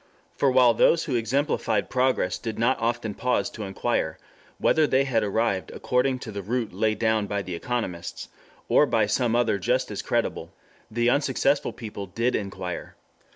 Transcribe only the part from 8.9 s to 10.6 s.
some other just as creditable,